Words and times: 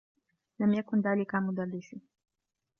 لم 0.59 0.73
يكن 0.73 1.01
ذاك 1.01 1.35
مدرّسي. 1.35 2.01